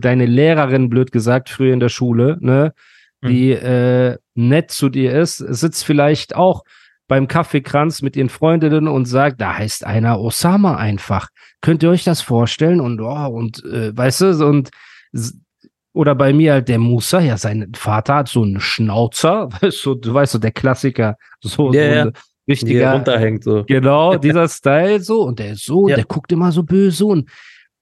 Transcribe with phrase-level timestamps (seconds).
[0.00, 2.72] Deine Lehrerin, blöd gesagt, früher in der Schule, ne,
[3.26, 6.62] die äh, nett zu dir ist, sitzt vielleicht auch
[7.08, 11.28] beim Kaffeekranz mit ihren Freundinnen und sagt, da heißt einer Osama einfach.
[11.62, 12.80] Könnt ihr euch das vorstellen?
[12.80, 14.70] Und oh, und äh, weißt du, und
[15.94, 19.94] oder bei mir halt der Musa, ja, sein Vater hat so einen Schnauzer, weißt du,
[19.94, 22.10] du weißt so, der Klassiker, so, Ja, so
[22.48, 23.64] richtiger, runterhängt so.
[23.66, 25.96] genau, dieser Style so, und der ist so, Ja.
[25.96, 27.30] der guckt immer so böse und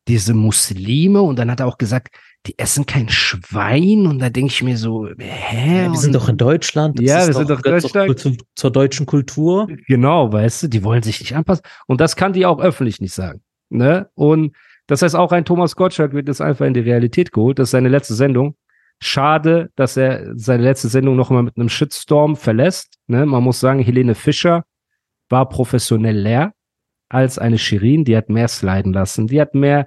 [0.09, 2.15] diese Muslime, und dann hat er auch gesagt,
[2.47, 5.85] die essen kein Schwein, und da denke ich mir so, hä?
[5.85, 7.01] Ja, wir sind doch in Deutschland.
[7.01, 8.19] Ja, wir sind doch in Deutschland.
[8.19, 9.69] Zur, zur deutschen Kultur.
[9.87, 11.63] Genau, weißt du, die wollen sich nicht anpassen.
[11.87, 13.43] Und das kann die auch öffentlich nicht sagen.
[13.71, 14.09] Ne?
[14.15, 14.57] Und
[14.89, 17.59] das heißt, auch ein Thomas Gottschalk wird jetzt einfach in die Realität geholt.
[17.59, 18.57] Das ist seine letzte Sendung.
[19.01, 22.99] Schade, dass er seine letzte Sendung noch mal mit einem Shitstorm verlässt.
[23.07, 23.25] Ne?
[23.25, 24.65] Man muss sagen, Helene Fischer
[25.29, 26.53] war professioneller
[27.13, 28.05] als eine Shirin.
[28.05, 29.27] Die hat mehr sliden lassen.
[29.27, 29.87] Die hat mehr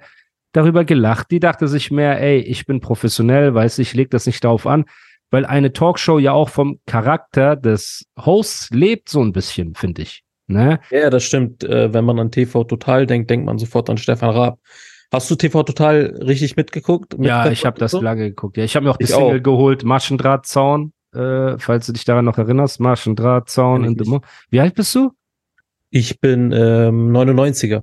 [0.52, 1.30] darüber gelacht.
[1.30, 4.84] Die dachte sich mehr, ey, ich bin professionell, weiß ich, leg das nicht darauf an.
[5.30, 10.22] Weil eine Talkshow ja auch vom Charakter des Hosts lebt so ein bisschen, finde ich.
[10.46, 10.78] Ne?
[10.90, 11.64] Ja, das stimmt.
[11.64, 14.60] Äh, wenn man an TV Total denkt, denkt man sofort an Stefan Raab.
[15.12, 17.14] Hast du TV Total richtig mitgeguckt?
[17.14, 18.00] Ja, Mitverfolgt ich habe das so?
[18.00, 18.56] lange geguckt.
[18.56, 19.42] Ja, ich habe mir auch die Ich Single auch.
[19.42, 22.80] geholt, Maschendrahtzaun, äh, falls du dich daran noch erinnerst.
[22.80, 25.10] Maschendrahtzaun in Wie alt bist du?
[25.90, 27.82] Ich bin ähm, 99er.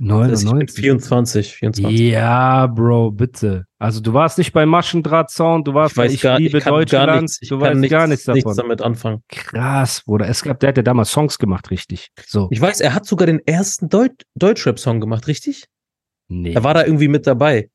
[0.00, 0.74] Das heißt, ich bin 99.
[0.80, 2.00] 24, 24.
[2.10, 3.66] Ja, Bro, bitte.
[3.78, 6.64] Also du warst nicht bei Maschendrahtzaun, du warst Ich bei weiß Ich gar, liebe ich
[6.64, 8.34] Deutschland, gar nichts, ich du weißt nichts, gar nichts davon.
[8.36, 9.22] nichts damit anfangen.
[9.28, 10.28] Krass, Bruder.
[10.28, 12.08] Es gab, der hat ja damals Songs gemacht, richtig.
[12.26, 12.48] So.
[12.50, 15.66] Ich weiß, er hat sogar den ersten Deut Deutschrap-Song gemacht, richtig?
[16.28, 17.70] nee, Er war da irgendwie mit dabei.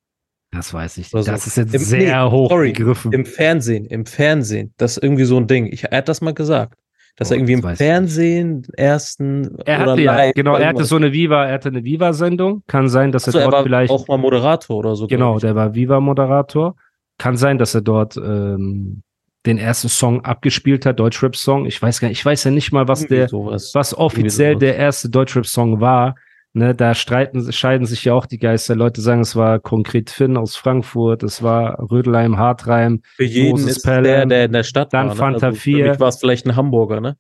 [0.52, 1.26] das weiß ich nicht.
[1.26, 1.32] so.
[1.32, 3.14] Das ist jetzt Im- sehr nee, hoch sorry, gegriffen.
[3.14, 4.74] Im Fernsehen, im Fernsehen.
[4.76, 5.68] Das ist irgendwie so ein Ding.
[5.72, 6.78] Ich, er hat das mal gesagt.
[7.22, 7.76] Dass Oh, er irgendwie im.
[7.76, 11.70] Fernsehen ersten Er oder hatte ja, live genau, er hatte so eine Viva, er hatte
[11.70, 12.64] eine Viva-Sendung.
[12.66, 15.06] Kann sein, dass Achso, er er dort war vielleicht auch mal Moderator oder so.
[15.06, 16.76] Genau, der war Viva-Moderator.
[17.20, 19.04] Kann sein, dass er dort ähm,
[19.46, 21.68] den ersten Song abgespielt hat, Deutschrap-Song.
[21.68, 23.72] Ich weiß gar nicht, ich weiß ja nicht mal, was Irgendwie der, sowas.
[23.76, 24.60] was offiziell sowas.
[24.62, 26.16] der erste Deutschrap-Song war.
[26.54, 28.76] Ne, da streiten, scheiden sich ja auch die Geister.
[28.76, 33.02] Leute sagen, es war konkret Finn aus Frankfurt, es war Rödelheim, Hartreim.
[33.16, 35.16] Für jeden Moses ist der, Pelham, der in der Stadt dann war.
[35.16, 35.90] Fanta also für 4.
[35.92, 37.18] mich war es vielleicht ein Hamburger, ne?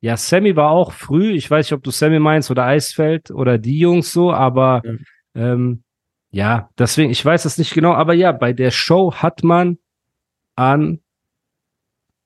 [0.00, 1.30] Ja, Sammy war auch früh.
[1.32, 5.52] Ich weiß nicht, ob du Sammy meinst oder Eisfeld oder die Jungs so, aber Ja.
[5.52, 5.84] ähm,
[6.32, 9.78] ja, deswegen, ich weiß es nicht genau, aber ja, bei der Show hat man
[10.56, 11.00] an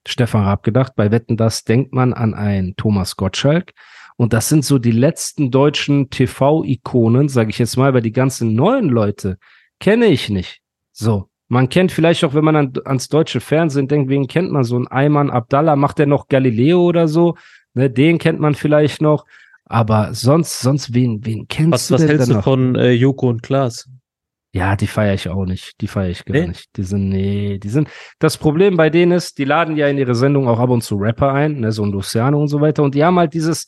[0.07, 0.93] Stefan Raab gedacht.
[0.97, 3.73] Bei Wetten, das denkt man an einen Thomas Gottschalk.
[4.17, 8.55] Und das sind so die letzten deutschen TV-Ikonen, sage ich jetzt mal, weil die ganzen
[8.55, 9.39] neuen Leute
[9.81, 10.61] kenne ich nicht.
[10.93, 11.29] So.
[11.49, 14.79] Man kennt vielleicht auch, wenn man an, ans deutsche Fernsehen denkt, wen kennt man so?
[14.79, 17.37] Ein Ayman Abdallah, macht der noch Galileo oder so?
[17.75, 19.27] Ne, den kennt man vielleicht noch.
[19.67, 22.45] Aber sonst, sonst, wen, wen kennst Was, du was denn hältst da du noch?
[22.45, 23.89] von äh, Joko und Klaas?
[24.53, 25.81] Ja, die feiere ich auch nicht.
[25.81, 26.47] Die feiere ich gar Nee?
[26.49, 26.69] nicht.
[26.77, 27.89] Die sind, nee, die sind.
[28.21, 30.95] Das Problem bei denen ist, die laden ja in ihre Sendung auch ab und zu
[30.97, 32.85] Rapper ein, ne, so ein Luciano und so weiter.
[32.85, 33.67] Und die haben halt dieses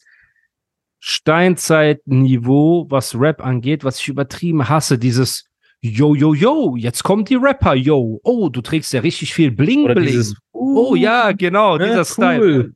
[1.00, 4.98] Steinzeit-Niveau, was Rap angeht, was ich übertrieben hasse.
[4.98, 5.44] Dieses
[5.82, 8.18] Yo, yo, yo, jetzt kommt die Rapper, yo.
[8.24, 10.06] Oh, du trägst ja richtig viel Bling, Oder Bling.
[10.06, 12.40] dieses, oh ja, genau, Ja, dieser Style.
[12.42, 12.74] cool.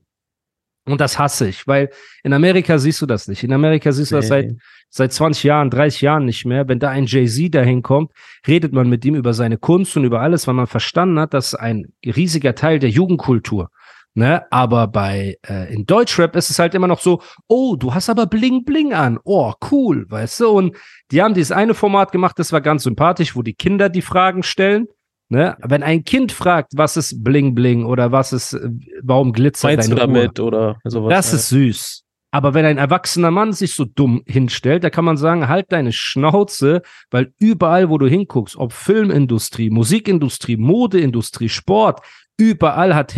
[0.86, 1.90] Und das hasse ich, weil
[2.24, 3.42] in Amerika siehst du das nicht.
[3.42, 4.56] In Amerika siehst du das seit Nee.
[4.90, 6.68] seit 20 Jahren, 30 Jahren nicht mehr.
[6.68, 8.12] Wenn da ein Jay-Z dahin kommt,
[8.46, 11.48] redet man mit ihm über seine Kunst und über alles, weil man verstanden hat, das
[11.48, 13.70] ist ein riesiger Teil der Jugendkultur.
[14.14, 14.44] Ne?
[14.50, 18.26] Aber bei äh, in Deutschrap ist es halt immer noch so, oh, du hast aber
[18.26, 19.18] Bling Bling an.
[19.24, 20.48] Oh, cool, weißt du?
[20.48, 20.76] Und
[21.12, 24.42] die haben dieses eine Format gemacht, das war ganz sympathisch, wo die Kinder die Fragen
[24.42, 24.88] stellen.
[25.28, 25.56] Ne?
[25.62, 28.68] Wenn ein Kind fragt, was ist Bling Bling oder was ist, äh,
[29.02, 30.18] warum glitzert Meinst du deine Uhr?
[30.18, 31.10] damit oder sowas?
[31.10, 32.02] Das ist süß.
[32.32, 35.92] Aber wenn ein erwachsener Mann sich so dumm hinstellt, da kann man sagen, halt deine
[35.92, 42.00] Schnauze, weil überall, wo du hinguckst, ob Filmindustrie, Musikindustrie, Modeindustrie, Sport,
[42.36, 43.12] überall hat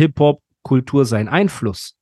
[0.63, 1.95] Hip-Hop-Kultur seinen Einfluss.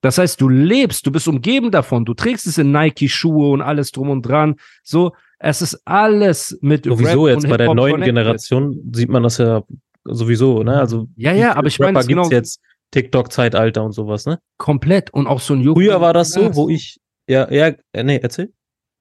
[0.00, 3.92] Das heißt, du lebst, du bist umgeben davon, du trägst es in Nike-Schuhe und alles
[3.92, 4.56] drum und dran.
[4.82, 8.14] So, es ist alles mit Sowieso Rap jetzt bei der neuen connected.
[8.14, 9.62] Generation sieht man das ja
[10.04, 10.78] sowieso, ne?
[10.78, 12.60] Also Ja, ja, aber ich meine, es genau jetzt
[12.90, 14.40] TikTok-Zeitalter und sowas, ne?
[14.58, 18.02] komplett und auch so ein Joko Früher war das so, wo ich, ja, ja, äh,
[18.02, 18.52] nee, erzähl.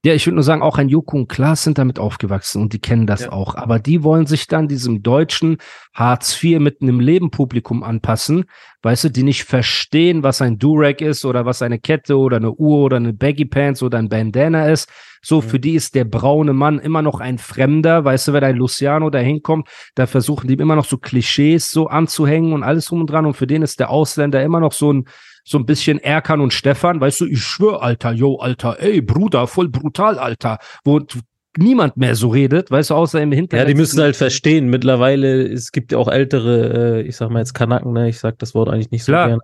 [0.03, 2.79] Ja, ich würde nur sagen, auch ein Joko und Klaas sind damit aufgewachsen und die
[2.79, 3.31] kennen das Ja.
[3.33, 3.53] auch.
[3.53, 5.57] Aber die wollen sich dann diesem deutschen
[5.93, 8.45] Hartz IV mitten im Leben Publikum anpassen,
[8.81, 12.51] weißt du, die nicht verstehen, was ein Durag ist oder was eine Kette oder eine
[12.51, 14.89] Uhr oder eine Baggy Pants oder ein Bandana ist.
[15.21, 15.41] So, Mhm.
[15.43, 18.03] für die ist der braune Mann immer noch ein Fremder.
[18.03, 21.85] Weißt du, wenn ein Luciano da hinkommt, da versuchen die immer noch so Klischees so
[21.85, 23.27] anzuhängen und alles drum und dran.
[23.27, 25.05] Und für den ist der Ausländer immer noch so ein,
[25.43, 29.47] so ein bisschen Erkan und Stefan, weißt du, ich schwör, Alter, yo, Alter, ey, Bruder,
[29.47, 30.99] voll brutal, Alter, wo
[31.57, 33.69] niemand mehr so redet, weißt du, außer im Ja, Hintergrund.
[33.69, 34.69] die müssen halt verstehen.
[34.69, 38.07] Mittlerweile, es gibt ja auch ältere, äh, ich sag mal jetzt Kanaken, ne?
[38.09, 39.41] Ich sag das Wort eigentlich nicht so Klar, gerne.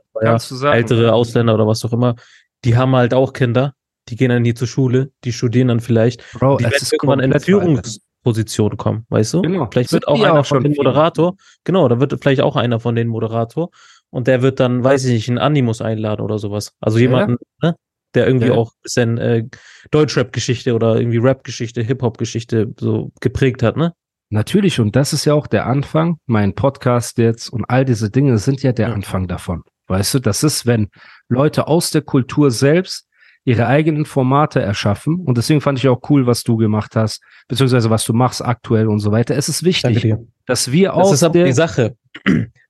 [0.61, 2.15] ja, ältere Ausländer oder was auch immer,
[2.63, 3.73] die haben halt auch Kinder.
[4.09, 6.23] Die gehen dann hier zur Schule, die studieren dann vielleicht.
[6.31, 7.37] Bro, die werden irgendwann in.
[7.41, 9.41] Führungspositionen kommen, weißt du?
[9.41, 9.67] Genau.
[9.69, 10.73] Vielleicht Sind wird auch die ja einer auch von den.
[10.75, 11.35] Moderator,
[11.65, 13.69] genau, da wird vielleicht auch einer von den Moderator
[14.17, 16.71] und der wird dann, weiß ich nicht, einen Animus einladen oder sowas.
[16.81, 17.75] Also Ja, jemanden, ne,
[18.15, 18.53] der irgendwie Ja.
[18.53, 19.43] auch ein bisschen äh,
[19.91, 23.93] Deutschrap-Geschichte oder irgendwie Rap-Geschichte, Hip-Hop-Geschichte so geprägt hat, ne?
[24.29, 28.39] Natürlich, und das ist ja auch der Anfang, mein Podcast jetzt und all diese Dinge
[28.39, 28.93] sind ja der Ja.
[28.95, 29.61] Anfang davon.
[29.87, 30.89] Weißt du, das ist, wenn
[31.29, 33.06] Leute aus der Kultur selbst
[33.47, 35.21] ihre eigenen Formate erschaffen.
[35.21, 38.89] Und deswegen fand ich auch cool, was du gemacht hast, beziehungsweise was du machst aktuell
[38.89, 39.37] und so weiter.
[39.37, 40.15] Es ist wichtig,
[40.45, 41.95] dass wir Das aus ist aber der, die Sache.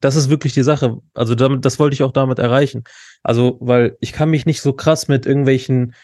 [0.01, 0.97] Das ist wirklich die Sache.
[1.15, 2.83] Also damit, das wollte ich auch damit erreichen.
[3.24, 5.95] Also, weil ich kann mich nicht so krass mit irgendwelchen,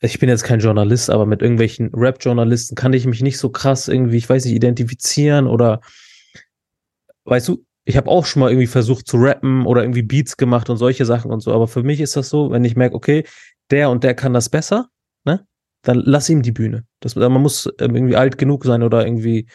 [0.00, 3.86] ich bin jetzt kein Journalist, aber mit irgendwelchen Rap-Journalisten kann ich mich nicht so krass
[3.86, 5.80] irgendwie, ich weiß nicht, identifizieren oder
[7.24, 10.68] weißt du, ich habe auch schon mal irgendwie versucht zu rappen oder irgendwie Beats gemacht
[10.70, 11.52] und solche Sachen und so.
[11.52, 13.24] Aber für mich ist das so, wenn ich merke, okay,
[13.70, 14.88] der und der kann das besser,
[15.24, 15.46] ne?
[15.82, 16.84] Dann lass ihm die Bühne.
[17.00, 19.48] Das, man muss ähm, irgendwie alt genug sein oder irgendwie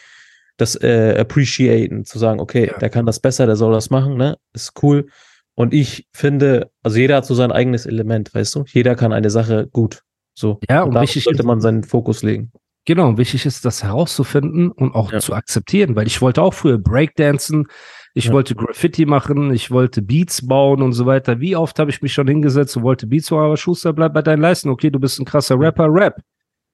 [0.56, 2.78] das äh, appreciaten, zu sagen, okay, Ja.
[2.78, 4.36] der kann das besser, der soll das machen, ne?
[4.52, 5.08] Ist cool.
[5.54, 8.64] Und ich finde, also jeder hat so sein eigenes Element, weißt du?
[8.68, 10.02] Jeder kann eine Sache gut.
[10.34, 10.58] So.
[10.70, 12.52] Ja, und da wichtig sollte man seinen Fokus legen.
[12.86, 15.20] Genau, und wichtig ist, das herauszufinden und auch Ja.
[15.20, 17.66] zu akzeptieren, weil ich wollte auch früher Breakdancen,
[18.14, 18.32] ich Ja.
[18.32, 21.40] wollte Graffiti machen, ich wollte Beats bauen und so weiter.
[21.40, 24.22] Wie oft habe ich mich schon hingesetzt und wollte Beats machen, aber Schuster, bleib bei
[24.22, 24.68] deinen Leisten.
[24.68, 26.20] Okay, du bist ein krasser Rapper, Rap.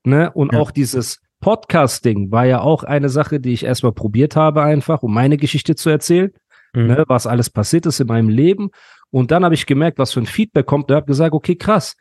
[0.05, 0.31] Ne?
[0.33, 0.61] Und Ja.
[0.61, 5.15] auch dieses Podcasting war ja auch eine Sache, die ich erstmal probiert habe, einfach, um
[5.15, 6.31] meine Geschichte zu erzählen,
[6.75, 6.87] Mhm.
[6.87, 7.05] ne?
[7.09, 8.71] was alles passiert ist in meinem Leben.
[9.11, 11.95] Und dann habe ich gemerkt, was für ein Feedback kommt und habe gesagt, okay, krass.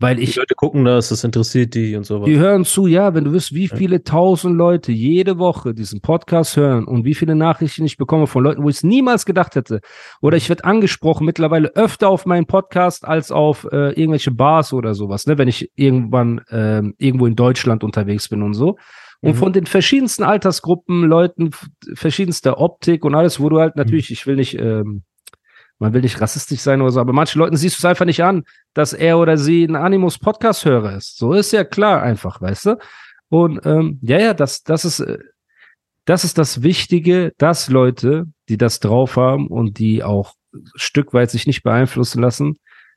[0.00, 2.26] Weil Die ich Leute gucken das, das interessiert die und sowas.
[2.28, 6.56] die hören zu, ja, wenn du wüsst, wie viele tausend Leute jede Woche diesen Podcast
[6.56, 9.80] hören und wie viele Nachrichten ich bekomme von Leuten, wo ich es niemals gedacht hätte.
[10.20, 14.94] Oder ich werde angesprochen mittlerweile öfter auf meinen Podcast als auf äh, irgendwelche Bars oder
[14.94, 18.76] sowas, ne, wenn ich irgendwann ähm, irgendwo in Deutschland unterwegs bin und so.
[19.20, 19.36] Und Mhm.
[19.36, 21.50] von den verschiedensten Altersgruppen, Leuten,
[21.94, 23.60] verschiedenster Optik und alles, wo du Mhm.
[23.60, 25.04] halt natürlich, ich will nicht, ähm,
[25.84, 28.24] man will nicht rassistisch sein oder so, aber manchen Leuten siehst du es einfach nicht
[28.24, 31.18] an, dass er oder sie ein Animus-Podcast-Hörer ist.
[31.18, 32.78] So ist ja klar einfach, weißt du?
[33.28, 35.18] Und ähm, ja, ja, das, das ist, äh,
[36.06, 40.32] das ist das Wichtige, dass Leute, die das drauf haben und die auch
[40.74, 42.56] Stück weit sich nicht beeinflussen lassen,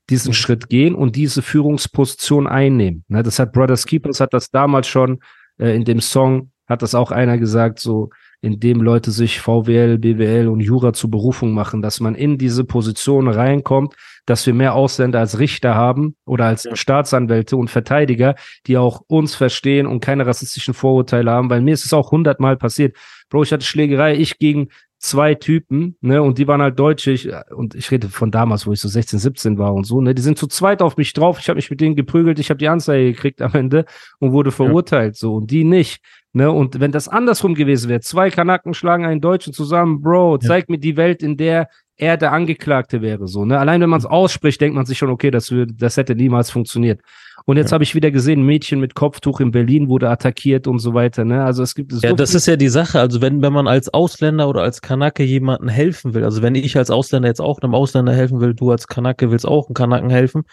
[0.09, 0.35] diesen Mhm.
[0.35, 3.03] Schritt gehen und diese Führungsposition einnehmen.
[3.09, 5.19] Ne, das hat Brothers Keepers hat das damals schon
[5.59, 8.11] äh, in dem Song hat das auch einer gesagt, so
[8.41, 12.63] in dem Leute sich VWL, BWL und Jura zur Berufung machen, dass man in diese
[12.63, 13.95] Position reinkommt,
[14.25, 16.75] dass wir mehr Ausländer als Richter haben oder als Ja.
[16.75, 18.35] Staatsanwälte und Verteidiger,
[18.67, 22.57] die auch uns verstehen und keine rassistischen Vorurteile haben, weil mir ist es auch hundertmal
[22.57, 22.95] passiert.
[23.29, 27.30] Bro, ich hatte Schlägerei, ich gegen zwei Typen, ne, und die waren halt Deutsche, ich,
[27.56, 30.21] und ich rede von damals, wo ich so 16, 17 war und so, ne, die
[30.21, 32.68] sind zu zweit auf mich drauf, ich habe mich mit denen geprügelt, ich habe die
[32.68, 33.85] Anzeige gekriegt am Ende
[34.19, 36.01] und wurde verurteilt, so, und die nicht,
[36.33, 40.47] ne, und wenn das andersrum gewesen wäre, zwei Kanaken schlagen einen Deutschen zusammen, Bro, Ja.
[40.47, 43.99] zeig mir die Welt, in der er der Angeklagte wäre, so, ne, allein wenn man
[43.99, 47.01] es ausspricht, denkt man sich schon, okay, das würde, das hätte niemals funktioniert.
[47.45, 47.75] Und jetzt Ja.
[47.75, 51.25] habe ich wieder gesehen, ein Mädchen mit Kopftuch in Berlin wurde attackiert und so weiter,
[51.25, 52.99] ne, also es gibt so Ja, das ist ja die Sache.
[52.99, 56.77] Also wenn, wenn man als Ausländer oder als Kanake jemandem helfen will, also wenn ich
[56.77, 60.09] als Ausländer jetzt auch einem Ausländer helfen will, du als Kanake willst auch einem Kanaken
[60.09, 60.44] helfen,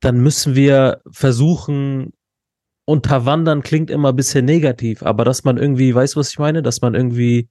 [0.00, 2.12] dann müssen wir versuchen,
[2.86, 6.62] unterwandern klingt immer ein bisschen negativ, aber dass man irgendwie, weißt du, was ich meine?
[6.62, 7.48] Dass man irgendwie,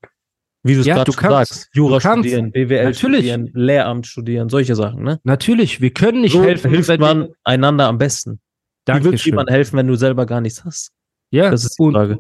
[0.64, 1.54] wie du es Ja, gerade du schon kannst.
[1.54, 3.20] sagst, Jura studieren, BWL Natürlich.
[3.20, 5.20] studieren, Lehramt studieren, solche Sachen, ne?
[5.24, 6.70] Natürlich, wir können nicht so helfen.
[6.72, 8.32] hilft man wir- einander am besten.
[8.32, 9.32] Wie willst du Dankeschön.
[9.34, 10.92] jemandem helfen, wenn du selber gar nichts hast?
[11.32, 12.20] Ja, Das ist die und Frage.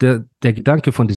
[0.00, 1.16] Der, der Gedanke von diesem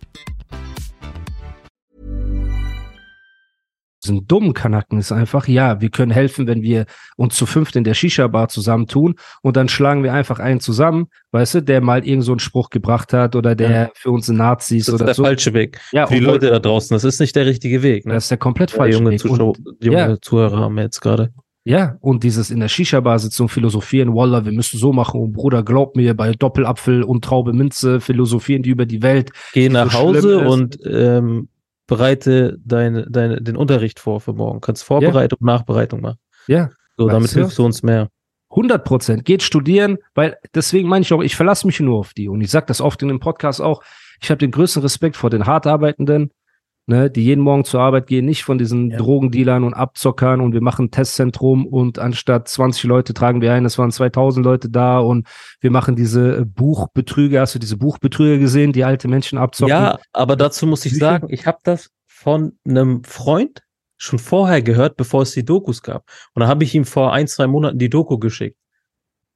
[4.11, 6.85] diesen dummen Kanaken ist einfach, ja, wir können helfen, wenn wir
[7.17, 11.55] uns zu fünft in der Shisha-Bar zusammentun und dann schlagen wir einfach einen zusammen, weißt
[11.55, 13.89] du, der mal irgend so einen Spruch gebracht hat oder der Ja.
[13.95, 15.23] für uns Nazis Das ist oder der so.
[15.23, 15.79] falsche Weg.
[15.91, 18.05] Ja, Für die Leute da draußen, das ist nicht der richtige Weg.
[18.05, 18.13] Ne?
[18.15, 19.19] Das ist der komplett Ja, falsche junge Weg.
[19.19, 20.21] Zuschauer, Und, junge ja.
[20.21, 21.31] Zuhörer haben wir jetzt gerade.
[21.63, 25.95] ja, und dieses in der Shisha-Bar-Sitzung philosophieren, Wallah, wir müssen so machen und Bruder, glaub
[25.95, 29.31] mir, bei Doppelapfel und Traube Minze philosophieren die über die Welt.
[29.53, 31.47] Geh so nach schlimm Hause und ähm,
[31.91, 34.61] bereite deine, deine, den Unterricht vor für morgen.
[34.61, 36.19] Kannst Vorbereitung, Nachbereitung machen.
[36.47, 38.07] Ja, So, Weißt damit hilfst du uns mehr.
[38.51, 39.25] 100 Prozent.
[39.25, 42.29] Geht studieren, weil deswegen meine ich auch, ich verlasse mich nur auf die.
[42.29, 43.83] Und ich sage das oft in dem Podcast auch.
[44.21, 46.31] Ich habe den größten Respekt vor den hart arbeitenden,
[46.87, 48.97] ne, die jeden Morgen zur Arbeit gehen, nicht von diesen Ja.
[48.97, 53.65] Drogendealern und Abzockern und wir machen ein Testzentrum und anstatt 20 Leute tragen wir ein,
[53.65, 55.27] es waren 2000 Leute da und
[55.59, 57.41] wir machen diese äh, Buchbetrüger.
[57.41, 59.69] Hast du diese Buchbetrüger gesehen, die alte Menschen abzocken?
[59.69, 63.61] Ja, aber dazu muss ich sagen, ich habe das von einem Freund
[63.97, 66.03] schon vorher gehört, bevor es die Dokus gab.
[66.33, 68.57] Und dann habe ich ihm vor ein, zwei Monaten die Doku geschickt.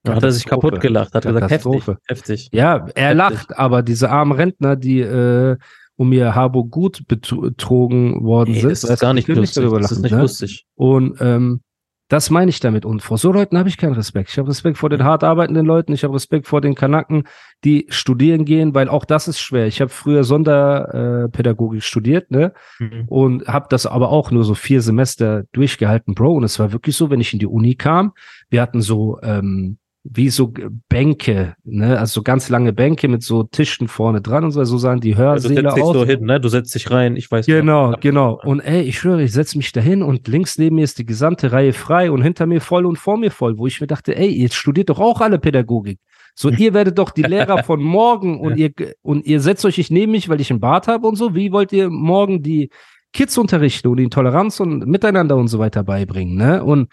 [0.06, 2.50] Dann hat er sich kaputt gelacht, hat gesagt, heftig, heftig.
[2.52, 3.18] Ja, er Heftig.
[3.18, 5.58] lacht, aber diese armen Rentner, die äh,
[5.98, 9.56] um ihr Harburg gut betrogen worden Nee, sind, das ist gar nicht lustig.
[9.64, 10.22] darüber Das ist nicht ne?
[10.22, 10.66] lustig.
[10.76, 11.62] Und ähm,
[12.08, 12.86] das meine ich damit.
[12.86, 14.30] Und vor so Leuten habe ich keinen Respekt.
[14.30, 15.92] Ich habe Respekt vor den hart arbeitenden Leuten.
[15.92, 17.24] Ich habe Respekt vor den Kanaken,
[17.64, 19.66] die studieren gehen, weil auch das ist schwer.
[19.66, 22.54] Ich habe früher Sonderpädagogik äh, studiert, ne?
[22.78, 23.06] Mhm.
[23.08, 26.34] und habe das aber auch nur so vier Semester durchgehalten, Bro.
[26.34, 28.14] Und es war wirklich so, wenn ich in die Uni kam,
[28.50, 30.54] wir hatten so ähm, wie so
[30.88, 34.78] Bänke, ne, also so ganz lange Bänke mit so Tischen vorne dran und so, so
[34.78, 36.40] sahen die Ja, du Hörsäle setzt dich so hin, ne?
[36.40, 38.00] Du setzt dich rein, ich weiß Genau, noch.
[38.00, 38.40] genau.
[38.46, 41.52] Und ey, ich schwöre, ich setze mich dahin und links neben mir ist die gesamte
[41.52, 44.30] Reihe frei und hinter mir voll und vor mir voll, wo ich mir dachte, ey,
[44.30, 45.98] ihr studiert doch auch alle Pädagogik.
[46.36, 48.72] So, ihr werdet doch die Lehrer von morgen und ihr
[49.02, 51.34] und ihr setzt euch nicht neben mich, weil ich einen Bart habe und so.
[51.34, 52.70] Wie wollt ihr morgen die
[53.12, 56.64] Kids unterrichten und ihnen Toleranz und Miteinander und so weiter beibringen, ne?
[56.64, 56.90] Und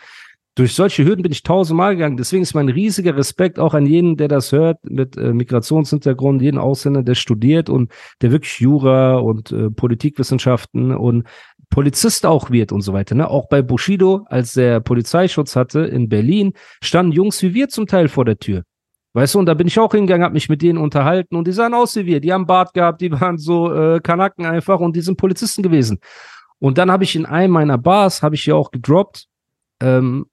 [0.54, 2.18] durch solche Hürden bin ich tausendmal gegangen.
[2.18, 6.58] Deswegen ist mein riesiger Respekt auch an jeden, der das hört, mit äh, Migrationshintergrund, jeden
[6.58, 7.90] Ausländer, der studiert und
[8.20, 11.26] der wirklich Jura und äh, Politikwissenschaften und
[11.70, 13.14] Polizist auch wird und so weiter.
[13.14, 13.28] Ne?
[13.28, 18.08] Auch bei Bushido, als der Polizeischutz hatte in Berlin, standen Jungs wie wir zum Teil
[18.08, 18.62] vor der Tür.
[19.14, 21.52] Weißt du, und da bin ich auch hingegangen, hab mich mit denen unterhalten und die
[21.52, 22.20] sahen aus wie wir.
[22.20, 25.98] Die haben Bart gehabt, die waren so äh, Kanaken einfach und die sind Polizisten gewesen.
[26.58, 29.26] Und dann habe ich in einem meiner Bars, habe ich hier auch gedroppt,
[29.80, 30.26] ähm,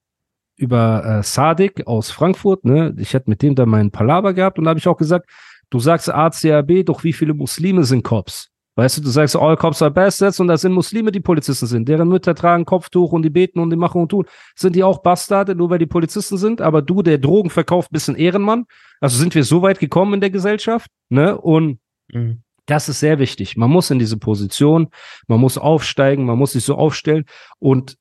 [0.59, 2.93] über äh, Sadik aus Frankfurt, ne?
[2.97, 5.29] Ich hätte mit dem da meinen Palaver gehabt und da habe ich auch gesagt,
[5.69, 8.49] du sagst ACAB, doch wie viele Muslime sind Cops?
[8.75, 11.89] Weißt du, du sagst, all Cops are bastards und das sind Muslime, die Polizisten sind.
[11.89, 14.25] Deren Mütter tragen Kopftuch und die beten und die machen und tun.
[14.55, 16.61] Sind die auch Bastarde, nur weil die Polizisten sind?
[16.61, 18.65] Aber du, der Drogen verkauft, bist ein Ehrenmann.
[19.01, 21.37] Also sind wir so weit gekommen in der Gesellschaft, ne?
[21.37, 21.79] Und
[22.13, 22.41] Mhm.
[22.67, 23.57] das ist sehr wichtig.
[23.57, 24.87] Man muss in diese Position,
[25.27, 27.25] man muss aufsteigen, man muss sich so aufstellen.
[27.59, 27.97] Und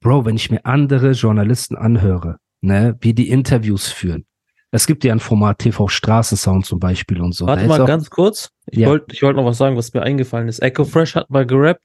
[0.00, 4.26] Bro, wenn ich mir andere Journalisten anhöre, ne, wie die Interviews führen.
[4.72, 7.46] Es gibt ja ein Format TV Straßensound zum Beispiel und so.
[7.46, 8.50] Warte mal auch- ganz kurz.
[8.66, 8.88] Ich Ja.
[8.88, 10.60] wollte ich wollte noch was sagen, was mir eingefallen ist.
[10.60, 11.82] Echo Fresh hat mal gerappt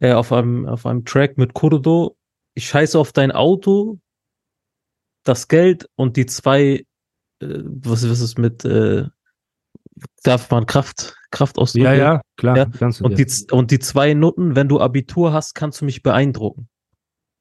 [0.00, 2.16] äh, auf einem auf einem Track mit Kurdo.
[2.54, 3.98] Ich scheiße auf dein Auto,
[5.24, 6.84] das Geld und die zwei
[7.40, 9.04] äh, was was ist mit äh,
[10.24, 11.84] darf man Kraft Kraft ausdrücken?
[11.84, 12.56] Ja, ja, klar.
[12.56, 12.66] Ja,
[13.02, 16.68] Und die und die zwei Nutten, wenn du Abitur hast, kannst du mich beeindrucken.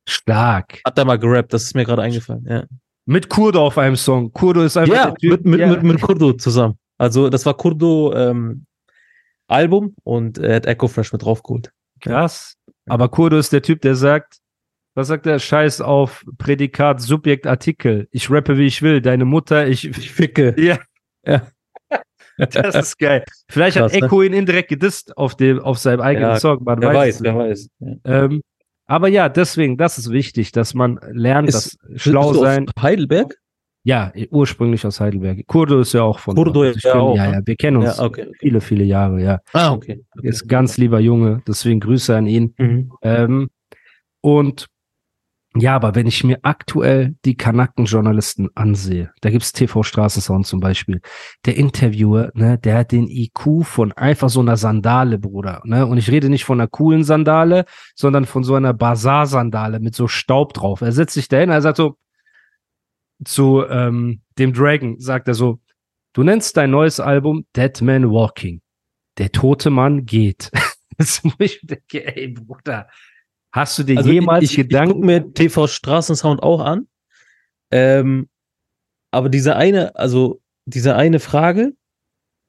[0.08, 0.82] Stark.
[0.86, 2.46] Hat er mal gerappt, das ist mir gerade eingefallen.
[2.48, 2.64] Ja,
[3.06, 4.32] Mit Kurdo auf einem Song.
[4.34, 5.32] Kurdo ist einfach ja der Typ.
[5.32, 5.68] mit, mit, ja.
[5.68, 6.78] mit, mit Kurdo zusammen.
[6.98, 8.66] Also das war Kurdo ähm,
[9.48, 11.72] Album und er hat Echo Fresh mit draufgeholt.
[12.02, 12.56] Krass.
[12.88, 14.38] Aber Kurdo ist der Typ, der sagt,
[14.96, 18.08] was sagt der Scheiß auf Prädikat, Subjekt, Artikel.
[18.12, 19.02] Ich rappe, wie ich will.
[19.02, 20.56] Deine Mutter, ich, Ich ficke.
[20.58, 20.80] ja.
[21.26, 21.48] Ja.
[22.38, 23.24] Das ist geil.
[23.50, 24.08] Vielleicht Krass, hat ne?
[24.08, 26.62] Echo ihn indirekt gedisst auf, dem, auf seinem eigenen Ja, Song.
[26.66, 27.70] Man Wer weiß, wer weiß.
[27.80, 27.88] Ja.
[27.88, 28.02] nicht.
[28.04, 28.42] Ähm,
[28.88, 32.54] aber ja, deswegen, das ist wichtig, dass man lernt, Ist- dass schlau Bist du aus
[32.54, 32.66] sein.
[32.82, 33.36] Heidelberg?
[33.88, 35.46] Ja, ursprünglich aus Heidelberg.
[35.46, 37.34] Kurdo ist ja auch von Kurdo ja auch, ja, ne?
[37.36, 38.32] ja, wir kennen uns Ja, okay.
[38.40, 39.40] viele, viele Jahre, ja.
[39.54, 40.04] Ah, okay.
[40.18, 40.28] okay.
[40.28, 42.56] Ist ganz lieber Junge, deswegen Grüße an ihn.
[42.58, 42.92] Mhm.
[43.04, 43.50] Ähm,
[44.22, 44.66] und
[45.58, 51.00] ja, aber wenn ich mir aktuell die Kanaken-Journalisten ansehe, da gibt's TV Straßensound zum Beispiel,
[51.46, 55.62] der Interviewer, ne, der hat den IQ von einfach so einer Sandale, Bruder.
[55.64, 55.86] Ne?
[55.86, 57.64] Und ich rede nicht von einer coolen Sandale,
[57.96, 60.82] sondern von so einer Bazar-Sandale mit so Staub drauf.
[60.82, 61.98] Er setzt sich dahin, er sagt so
[63.24, 65.62] zu ähm, dem Dragon, sagt er so,
[66.12, 68.62] du nennst dein neues Album Dead Man Walking.
[69.18, 70.52] Der tote Mann geht.
[70.98, 72.88] Das wo ich denke, ey, Bruder,
[73.56, 74.90] hast du dir Also jemals ich, ich, Gedanken?
[74.90, 76.88] Ich guck mir TV Straßensound auch an.
[77.72, 78.30] Ähm,
[79.12, 81.74] aber diese eine, also diese eine Frage,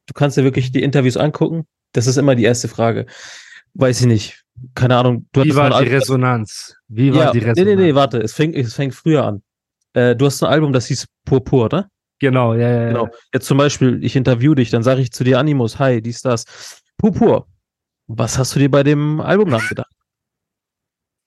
[0.06, 1.66] du kannst dir wirklich die Interviews angucken.
[1.92, 3.06] Das ist immer die erste Frage.
[3.74, 4.42] Weiß ich nicht.
[4.74, 5.26] Keine Ahnung.
[5.34, 6.76] Wie war die Album- Resonanz?
[6.88, 7.78] Wie war ja, die nee, Resonanz?
[7.78, 8.18] nee, nee, warte.
[8.18, 9.42] Es fängt, es fängt früher an.
[9.92, 11.88] Äh, du hast ein Album, das hieß Purpur, oder?
[12.18, 13.04] Genau, ja, ja, Genau.
[13.06, 13.12] ja.
[13.34, 16.44] Jetzt zum Beispiel, ich interview dich, dann sage ich zu dir Animus, hi, dies, das.
[16.96, 17.46] Purpur.
[18.06, 19.90] Was hast du dir bei dem Albumnamen gedacht?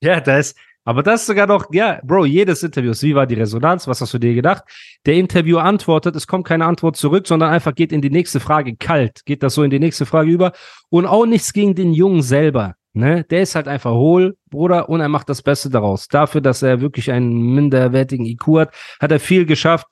[0.01, 3.27] Ja, da ist, aber das ist sogar noch, ja, Bro, jedes Interview ist, wie war
[3.27, 3.88] die Resonanz?
[3.88, 4.63] Was hast du dir gedacht?
[5.06, 8.75] Der Interviewer antwortet, es kommt keine Antwort zurück, sondern einfach geht in die nächste Frage
[8.75, 10.51] kalt, geht das so in die nächste Frage über
[10.89, 12.75] und auch nichts gegen den Jungen selber.
[12.94, 13.24] Ne?
[13.25, 16.08] Der ist halt einfach hohl, Bruder, und er macht das Beste daraus.
[16.08, 19.86] Dafür, dass er wirklich einen minderwertigen IQ hat, hat er viel geschafft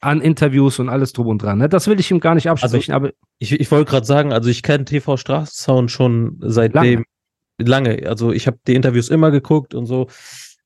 [0.00, 1.58] an Interviews und alles drum und dran.
[1.58, 1.68] Ne?
[1.68, 4.62] Das will ich ihm gar nicht absprechen, aber Ich, ich wollte gerade sagen, also ich
[4.62, 7.04] kenne TV Straßensound schon seitdem lange.
[7.58, 10.08] Also ich habe die Interviews immer geguckt und so.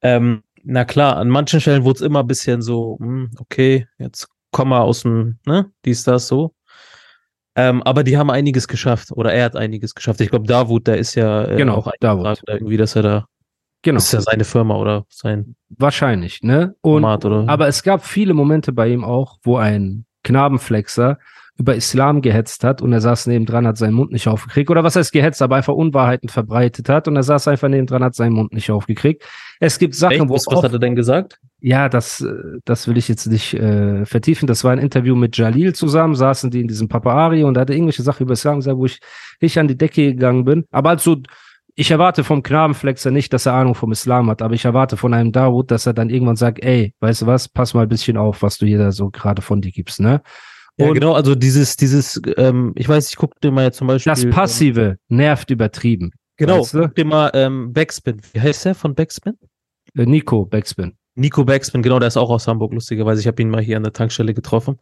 [0.03, 4.29] Ähm, na klar, an manchen Stellen wurde es immer ein bisschen so, hm, okay, jetzt
[4.51, 6.55] komm mal aus dem, ne, dies, das, so.
[7.57, 10.21] Ähm, aber die haben einiges geschafft oder er hat einiges geschafft.
[10.21, 12.41] Ich glaube, Davut, der ist ja äh, Genau, auch Davut.
[12.47, 13.27] irgendwie, dass er da,
[13.83, 16.43] genau, ist ja seine Firma oder sein wahrscheinlich.
[16.43, 16.77] Ne?
[16.83, 17.49] Und Format oder.
[17.49, 21.19] Aber es gab viele Momente bei ihm auch, wo ein Knabenflexer
[21.59, 24.71] über Islam gehetzt hat und er saß nebendran, hat seinen Mund nicht aufgekriegt.
[24.71, 28.15] Oder was heißt gehetzt, aber einfach Unwahrheiten verbreitet hat und er saß einfach nebendran, hat
[28.15, 29.25] seinen Mund nicht aufgekriegt.
[29.61, 30.29] Es gibt Sachen, Echt?
[30.29, 31.41] wo Was, was hat er denn gesagt?
[31.61, 34.47] ja, das, äh, das will ich jetzt nicht äh, vertiefen.
[34.47, 37.75] Das war ein Interview mit Jalil zusammen, saßen die in diesem Papaari und er hatte
[37.75, 39.01] irgendwelche Sachen über Islam gesagt, wo ich
[39.41, 40.67] nicht an die Decke gegangen bin.
[40.71, 41.17] Aber also,
[41.75, 45.15] ich erwarte vom Knabenflexer nicht, dass er Ahnung vom Islam hat, aber ich erwarte von
[45.15, 48.17] einem Dawood, dass er dann irgendwann sagt, ey, weißt du was, pass mal ein bisschen
[48.17, 50.23] auf, was du hier da so gerade von dir gibst, ne?
[50.79, 54.13] Ja, genau, also dieses, dieses, ähm, ich weiß, ich guck dir mal jetzt zum Beispiel.
[54.13, 56.13] das ähm, Passive nervt übertrieben.
[56.37, 56.83] Genau, Weißt du?
[56.83, 58.21] guck dir mal ähm, Backspin.
[58.33, 59.37] Wie heißt der von Backspin?
[59.97, 60.97] Äh, Nico Backspin.
[61.17, 63.21] Nico Backspin, genau, der ist auch aus Hamburg, lustigerweise.
[63.21, 64.77] Ich habe ihn mal hier an der Tankstelle getroffen.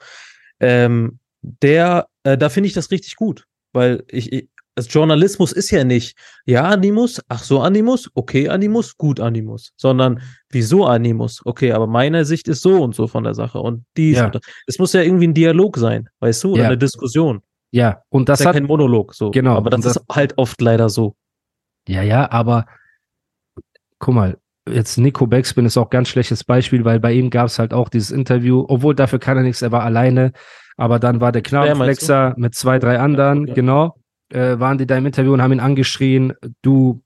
[0.61, 5.71] Ähm, der, äh, da finde ich das richtig gut, weil ich, ich, das Journalismus ist
[5.73, 11.41] ja nicht, ja, Animus, ach so, Animus, okay, Animus, gut, Animus, sondern wieso Animus?
[11.45, 14.27] Okay, aber meine Sicht ist so und so von der Sache und dies Ja.
[14.27, 14.39] und.
[14.67, 16.67] Es muss ja irgendwie ein Dialog sein, weißt du, oder Ja.
[16.69, 17.41] eine Diskussion.
[17.73, 19.31] Ja, und Das das ist ja hat kein Monolog, so.
[19.33, 21.17] Genau, Aber das, das- ist halt oft leider so.
[21.89, 22.67] Ja, ja, aber
[23.99, 24.39] guck mal,
[24.71, 27.73] jetzt Nico Backspin ist auch ein ganz schlechtes Beispiel, weil bei ihm gab es halt
[27.73, 30.33] auch dieses Interview, obwohl dafür kann er nichts, er war alleine,
[30.77, 33.55] aber dann war der Knabenflexer mit zwei, drei anderen, Ja.
[33.55, 33.97] genau,
[34.33, 37.03] äh, waren die da im Interview und haben ihn angeschrien, du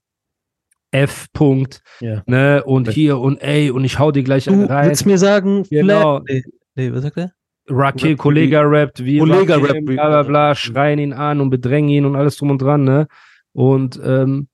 [0.91, 1.27] F.
[1.33, 2.21] -Punkt, Ja.
[2.25, 2.93] ne, und Ja.
[2.93, 4.87] hier und ey, und ich hau dir gleich Du rein.
[4.89, 6.19] willst mir sagen, Genau.
[6.27, 6.43] Nee,
[6.75, 7.31] nee, was sagt er?
[7.69, 11.39] Rakil Rap- Kollega rappt, wie Kollega Rakim, rappt, wie- bla bla bla, schreien ihn an
[11.39, 13.07] und bedrängen ihn und alles drum und dran, ne?
[13.53, 14.47] Und ähm,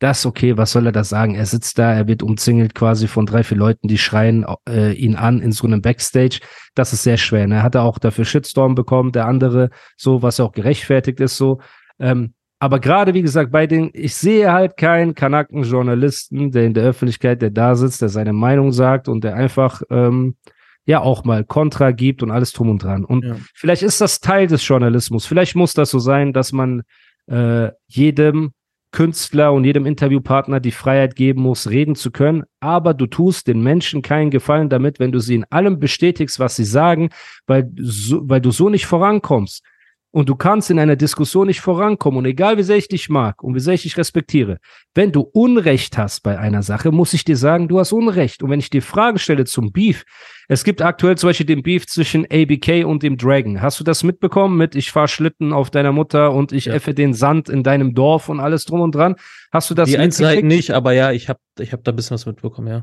[0.00, 1.34] das okay, was soll er da sagen?
[1.36, 5.14] Er sitzt da, er wird umzingelt quasi von drei, vier Leuten, die schreien äh, ihn
[5.14, 6.40] an in so einem Backstage.
[6.74, 7.46] Das ist sehr schwer.
[7.46, 7.56] Ne?
[7.56, 11.60] Er hat auch dafür Shitstorm bekommen, der andere, so, was auch gerechtfertigt ist, so.
[11.98, 16.84] Ähm, aber gerade, wie gesagt, bei den, ich sehe halt keinen Kanaken-Journalisten, der in der
[16.84, 20.36] Öffentlichkeit, der da sitzt, der seine Meinung sagt und der einfach ähm,
[20.84, 23.04] ja auch mal Kontra gibt und alles drum und dran.
[23.04, 23.36] Und Ja.
[23.54, 25.26] vielleicht ist das Teil des Journalismus.
[25.26, 26.82] Vielleicht muss das so sein, dass man
[27.30, 28.52] äh, jedem
[28.92, 32.44] Künstler und jedem Interviewpartner die Freiheit geben muss, reden zu können.
[32.60, 36.56] Aber du tust den Menschen keinen Gefallen damit, wenn du sie in allem bestätigst, was
[36.56, 37.10] sie sagen,
[37.46, 39.64] weil, so, weil du so nicht vorankommst.
[40.12, 42.18] Und du kannst in einer Diskussion nicht vorankommen.
[42.18, 44.58] Und egal wie sehr ich dich mag und wie sehr ich dich respektiere,
[44.94, 48.42] wenn du Unrecht hast bei einer Sache, muss ich dir sagen, du hast Unrecht.
[48.42, 50.04] Und wenn ich dir Fragen stelle zum Beef,
[50.48, 53.62] es gibt aktuell zum Beispiel den Beef zwischen ABK und dem Dragon.
[53.62, 56.74] Hast du das mitbekommen mit ich fahr Schlitten auf deiner Mutter und ich Ja.
[56.74, 59.14] effe den Sand in deinem Dorf und alles drum und dran?
[59.52, 62.14] Hast du das Die Einzelheiten nicht, aber ja, ich habe ich hab da ein bisschen
[62.14, 62.82] was mitbekommen, ja.